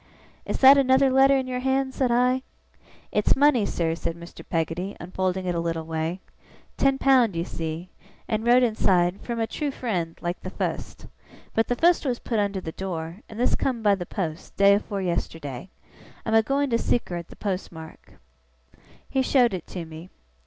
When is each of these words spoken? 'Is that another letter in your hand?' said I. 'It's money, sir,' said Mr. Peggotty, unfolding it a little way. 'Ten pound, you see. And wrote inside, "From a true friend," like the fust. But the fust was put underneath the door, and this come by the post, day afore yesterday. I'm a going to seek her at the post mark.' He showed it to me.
'Is 0.47 0.57
that 0.61 0.79
another 0.79 1.11
letter 1.11 1.37
in 1.37 1.45
your 1.45 1.59
hand?' 1.59 1.93
said 1.93 2.09
I. 2.11 2.41
'It's 3.11 3.35
money, 3.35 3.67
sir,' 3.67 3.93
said 3.93 4.15
Mr. 4.19 4.43
Peggotty, 4.43 4.97
unfolding 4.99 5.45
it 5.45 5.53
a 5.53 5.59
little 5.59 5.85
way. 5.85 6.21
'Ten 6.75 6.97
pound, 6.97 7.35
you 7.35 7.45
see. 7.45 7.89
And 8.27 8.43
wrote 8.43 8.63
inside, 8.63 9.21
"From 9.21 9.39
a 9.39 9.45
true 9.45 9.69
friend," 9.69 10.17
like 10.19 10.39
the 10.41 10.49
fust. 10.49 11.05
But 11.53 11.67
the 11.67 11.75
fust 11.75 12.03
was 12.03 12.17
put 12.17 12.39
underneath 12.39 12.65
the 12.65 12.71
door, 12.71 13.17
and 13.29 13.39
this 13.39 13.53
come 13.53 13.83
by 13.83 13.93
the 13.93 14.07
post, 14.07 14.55
day 14.57 14.73
afore 14.73 15.03
yesterday. 15.03 15.69
I'm 16.25 16.33
a 16.33 16.41
going 16.41 16.71
to 16.71 16.79
seek 16.79 17.07
her 17.09 17.15
at 17.17 17.27
the 17.27 17.35
post 17.35 17.71
mark.' 17.71 18.13
He 19.07 19.21
showed 19.21 19.53
it 19.53 19.67
to 19.67 19.85
me. 19.85 20.09